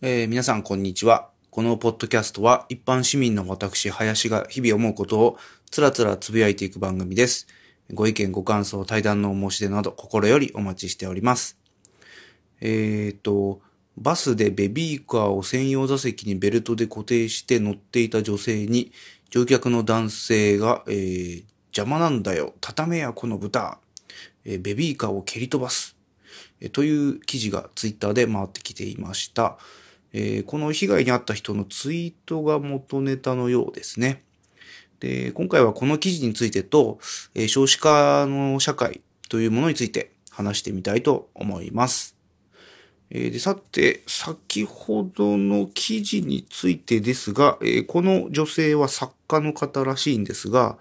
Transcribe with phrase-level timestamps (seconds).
[0.00, 1.28] えー皆さんこんにちは。
[1.50, 5.38] このポッドキャストは一般市民の私、林が日々思うことを
[5.72, 7.48] つらつらつぶやいていく番組です。
[7.92, 11.58] ご意見、ご感想、対談のお申し出など心よりお待ちしております。
[12.60, 13.60] えっ、と、
[13.96, 18.92] バスでベビーカーを専用座席にベルトで固定して乗っていた女性に
[19.30, 21.44] 乗客の男性が、えー
[21.76, 23.78] 邪魔なんだよ、畳めやこの豚、
[24.44, 25.96] えーベビーカーを蹴り飛ばす。
[26.60, 29.58] えーという記事がツイッターで回ってきていました。
[30.12, 34.24] えーこの被害に遭った人のツイートが元ネタのようですね。
[35.00, 36.98] で、今回はこの記事についてと、
[37.34, 42.16] えー少子化の社会というものについて話してみたいと思います。
[43.10, 50.78] えーで、さて、先ほどの記事についてですが、えーこの女性は作家の方らしいんですが、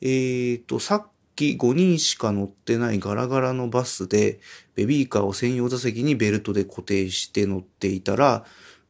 [0.00, 4.38] えっ、と、さっき5人しか乗ってないガラガラのバスで、
[4.74, 8.44] ベビーカーを専用座席にベルトで固定して乗っていたら、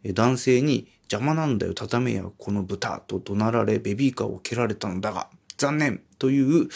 [0.05, 6.69] え男性に邪魔なんだよ、畳めやこの豚と怒鳴られ、ベビーカーを蹴られたのだが、残念という、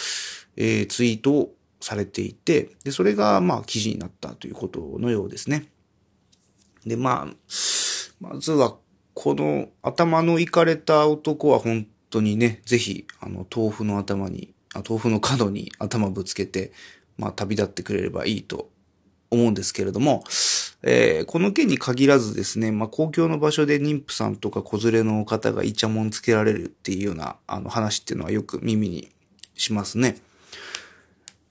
[0.56, 5.68] えーツイートをされていて、で、それが、まあ、記事になったということのようですね。
[6.86, 7.34] で、まあ、
[8.20, 8.76] まずは、
[9.14, 14.54] この頭のいかれた男は本当にね、ぜひ、あの、豆腐の頭に、
[14.88, 16.72] 豆腐の角に頭ぶつけて、
[17.18, 18.70] まあ、旅立ってくれればいいと
[19.30, 20.24] 思うんですけれども、
[20.82, 29.08] えーこの件に限らずですね、まあ、公共の場所で妊婦さんとか子連れの方がイチャモンつけられるっていうような、あの話っていうのはよく耳に
[29.54, 30.16] しますね。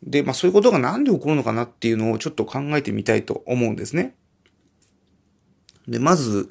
[0.04, 4.16] で、まあ、そういうことがなんで起こるのかなっていうのをちょっと考えてみたいと思うんですね。
[5.88, 6.50] で、まず、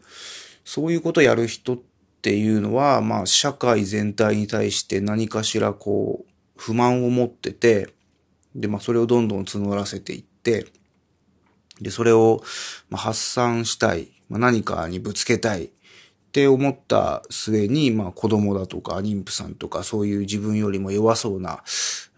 [0.65, 1.79] そういうことやる人っ
[2.23, 7.89] ていうのは、まあ、社会全体に対して何かしらこう、不満を持ってて、
[8.55, 10.67] で、まあ、それをどんどん募らせていって、
[11.81, 12.43] で、それを、
[12.89, 15.71] まあ、発散したい、まあ、何かにぶつけたいっ
[16.33, 21.63] て思った末に、まあ、子供だとか妊婦さんとかそういう自分よりも弱そうな、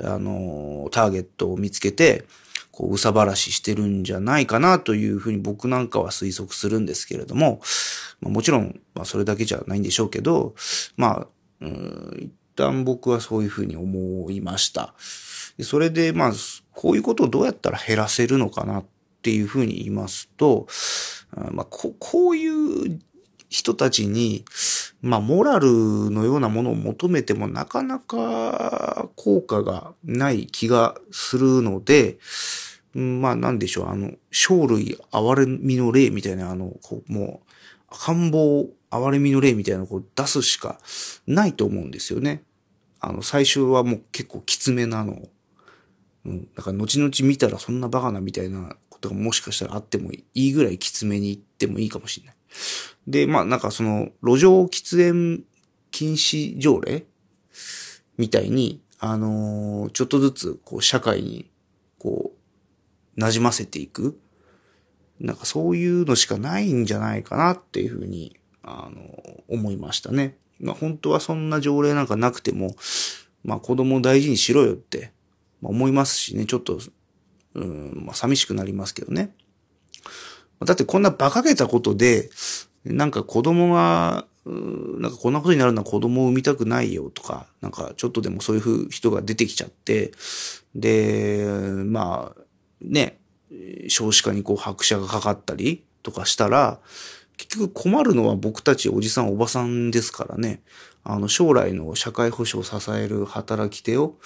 [0.01, 2.25] あの、ターゲットを見つけて、
[2.71, 7.61] こう、うさばらししてるんじゃないかなというふうに僕なんかは推測するんですけれども、
[8.21, 10.55] まあ、もちろん、まあ、それだけじゃないんでしょうけど、
[10.97, 11.27] まあ、
[11.63, 14.94] うん旦僕はそういうふうに思いました。
[15.62, 16.33] それで、まあ、
[16.72, 18.84] こういうことをどうやったら減らせるのかなっ
[19.22, 20.66] ていうふうに言いますと、
[21.53, 23.00] まあ、ここういう
[23.49, 24.45] 人たちに、
[25.03, 32.19] まあ、モラルのようなものを求めてもなかなか効果がない気がするので、
[32.95, 37.53] まあ、なんでしょう、あの、生類憐れみの例みたいな、あの、こう、もう、
[37.89, 40.79] 赤ん坊憐れみの例みたいなのを出すしか
[41.27, 42.43] ないと思うんですよね。
[43.01, 45.29] あの、最初はもう結構きつめなの。
[46.25, 46.49] うん。
[46.55, 52.37] だから後々見たらそんなバカなみたいなことがもしかしたらあってもいいぐらいきつめに言ってもいいかもしれない。
[53.07, 55.45] で、まあなんかその、路上喫煙
[55.91, 57.07] 禁止条例
[58.17, 61.51] みたいに、あのーちょっとずつ、こう、社会に、
[61.99, 62.33] こ
[63.17, 64.19] う、馴染ませていく。
[65.21, 70.37] なんかそういうのしかないんじゃないかなっていうふうに、あの思いましたね。
[70.60, 72.75] まあ本当はそんな条例なんかなくても、
[73.44, 75.12] まあ子供を大事にしろよって、
[75.62, 76.81] まあ思いますしね、ちょっと、
[77.54, 79.31] うん、まあ寂しくなりますけどね。
[80.65, 82.31] だってこんな馬鹿げたことで、
[82.84, 90.12] なんか子供が、うーなんかこんなことになるのは子供を産みたくないよとか、なんかちょっとでもそういう人が出てきちゃって、
[90.75, 91.44] で、
[91.84, 92.43] まあ、
[92.81, 93.19] ね、
[93.88, 96.81] 少子化にこう拍車がかかったりとかしたら、
[97.37, 100.63] 結局困るのは僕たちおじさんおばさんですからね。
[101.05, 104.17] あの将来の社会保障を支える働き手を、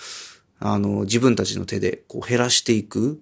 [0.58, 3.20] あの自分たちの手でこう減らしていく。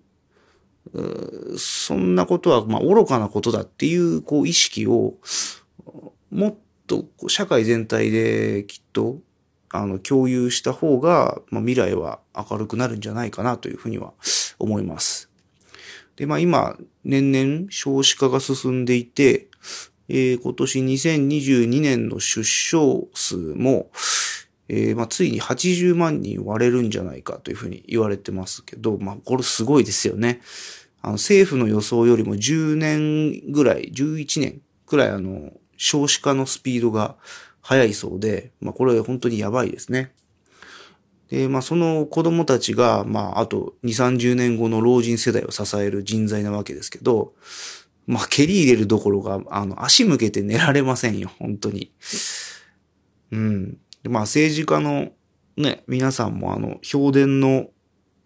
[1.58, 5.14] そんなことは、まあ、愚かなことだっていう、こう、意識を、
[6.30, 6.54] もっ
[6.86, 9.18] と、社会全体できっと、
[9.70, 14.14] あの、共有した方が、まあ、未来は明るくなるんじゃないかなというふうには
[14.58, 15.30] 思います。
[16.16, 19.48] で、まあ今、年々少子化が進んでいて、
[20.08, 23.90] えー今年2022年の出生数も、
[24.68, 30.40] えーまあついに80万人割れるんじゃないかというふうに言われてますけど、まあこれすごいですよね。
[31.00, 37.16] あの政府の予想よりも10年ぐらい、11年くらいあの、少子化のスピードが
[37.60, 40.12] 速いそうで、まあこれ本当にやばいですね。
[41.28, 47.34] で、まあその子供たちが、まああと2、30年後の老人世代を支える人材なわけですけど、
[48.08, 51.92] まあ蹴り入れるどころか、あの足向けて寝られませんよ、本当に。
[53.30, 53.78] うん。
[54.04, 55.10] まあ政治家の
[55.56, 57.68] ね、皆さんもあの、評伝の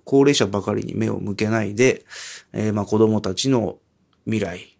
[0.04, 2.04] 高齢者ばかりに目を向けないで、
[2.52, 3.78] えーまあ子供たちの
[4.24, 4.72] 未来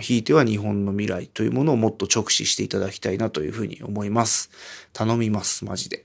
[0.00, 4.50] ひいては日本の未来というものをもっと直視していただきたいなというふうに思います。
[4.92, 6.04] 頼みます、マジで。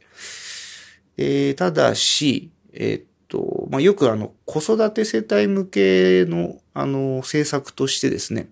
[1.17, 8.49] えー、ただし、えー、と、まあ、よくあの、子育て世帯向けの、あの、政策としてですね、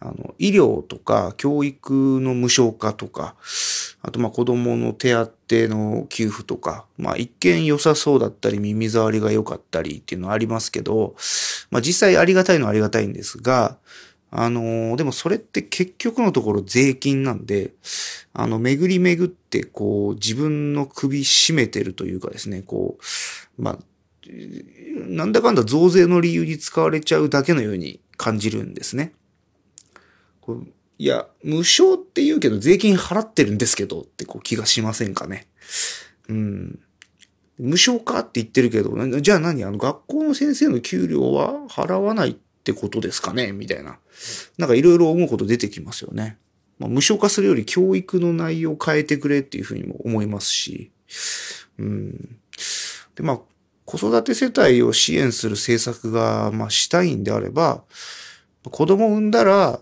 [0.00, 3.36] あの、医療とか教育の無償化とか、
[4.02, 11.14] あとまあ子供の手当の給付とか、まあ一見良さそうだったり耳障りが良かったりっていうのはありますけど、
[11.70, 13.78] まあ実際ありがたいのはありがたいんですが、
[14.36, 17.72] あの、でもそれって結局のところ税金なんで、
[18.32, 22.98] あの、巡り巡って、こう、自分の首絞めてるというかですね、こ
[23.58, 23.78] う、まあ、
[25.06, 29.12] なんだかんだ増税の理由に使われちゃうだけのように感じるんですね。
[30.40, 30.66] こう
[30.98, 35.46] いや、無償って言うけど税金払ってるんですけどってこう気がしませんかね。
[36.28, 36.78] うん。
[37.58, 39.62] 無償かって言ってるけど、じゃあ何？
[39.64, 43.52] あの学校の先生の給料は払わないっってことですかね？
[43.52, 43.98] みたいな。
[44.56, 46.38] なんかいろいろ思うこと出てきますよね。
[46.78, 50.90] まあ、無償化するより教育の内容を変えてくれっていうふうにも思いますし。
[51.78, 52.38] うん。
[53.16, 53.40] で、まあ、
[53.84, 57.84] 子育て世帯を支援する政策が、まあ、したいんであれば、
[58.70, 59.80] 子供を産んだら、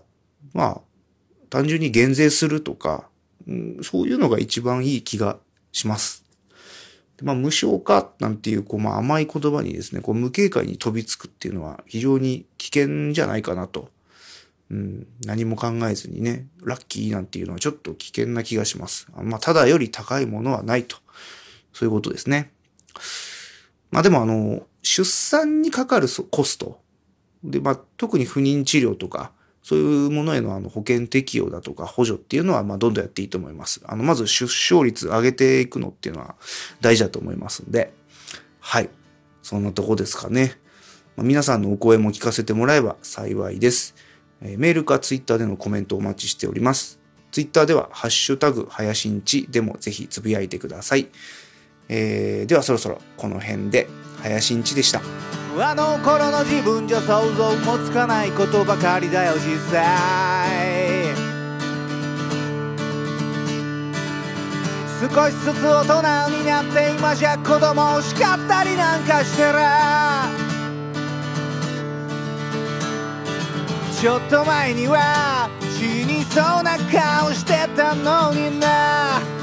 [0.53, 0.81] まあ、
[1.49, 3.07] 単純に減税するとか、
[3.47, 5.37] うん、そういうのが一番いい気が
[5.71, 6.22] します。
[7.21, 13.89] まあ、無償化なんていう、こう、まあ、甘い言葉にですね、こう、無警戒に飛びつくっていうのは非常に危険じゃないかなと。
[14.71, 19.07] うん、何も考えずにね、ラッキーなんていうのはちょっと危険な気がします。
[19.15, 20.97] まあ、ただより高いものはないと。
[21.73, 22.51] そういうことですね。
[23.91, 26.79] まあでもあの、出産にかかるコスト。
[27.43, 29.31] で、まあ特に不妊治療とか、
[29.63, 33.81] そういうものへのあの保険適用だとか補助っていうのは、まあ、どんどんやっていいと思います。
[33.85, 36.35] あの、まず出生率上げていくのっていうのは
[36.81, 37.93] 大事だと思いますんで、
[38.59, 38.89] はい。
[39.41, 40.57] そんなとこですかね。
[41.15, 43.95] まあ、皆さんのお声も聞かせてもらえば幸いです。
[44.41, 46.99] えー、メールかツイッターでのコメントお待ちしております。
[47.31, 51.07] ツイッターでは、ハッシュタグ、はやしんちでもぜひつぶやいてください。
[51.87, 53.87] えー、ではそろそろこの辺で、
[54.21, 55.42] はやしんちでした。
[55.55, 61.13] あの頃の自分じゃ想像もつかないことばかりだよ実際。
[65.03, 70.29] 少しずつ大人になって今じゃ子供を叱ったりなんかしてら
[73.99, 79.42] ちょっと前には死にそうな顔してたのにな。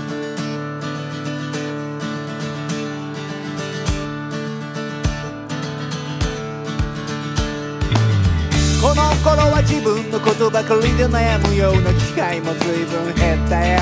[8.91, 13.79] この頃は自分のことばかりで悩むような機会も随分減ったよ。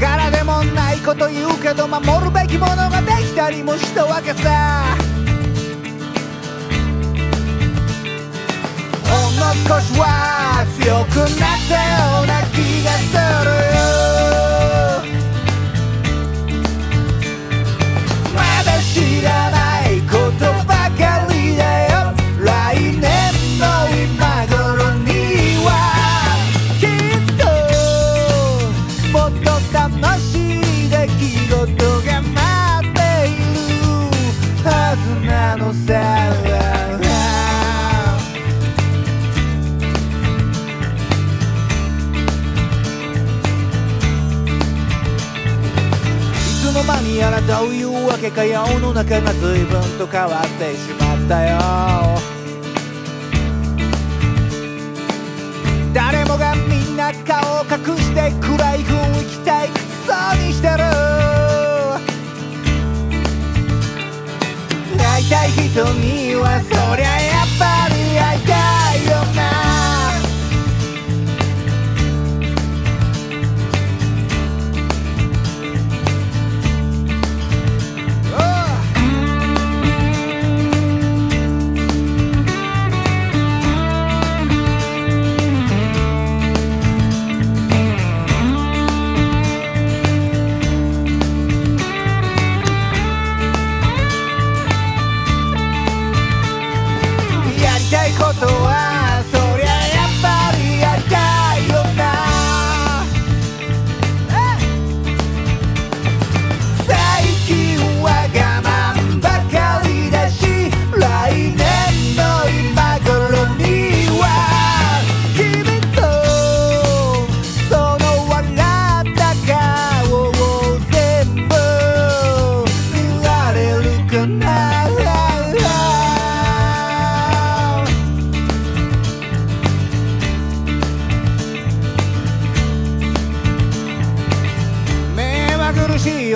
[0.00, 4.96] 柄でもないこと言うけど守るべきものができたりもしたわけさ。
[9.04, 13.99] ほんの少しは強くなったような気がする。
[48.10, 51.58] わけか世の中が随分と変わってしまったよ。
[55.94, 60.78] 誰もがみんな顔を隠して暗い雰囲気退屈そうにしてる。
[64.98, 68.09] 会いたい人にはそりゃやっぱり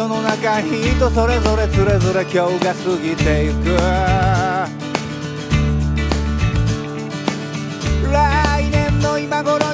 [0.08, 3.76] の中人それぞれつれづれ今日が過ぎていく。
[8.12, 9.73] 来年の今頃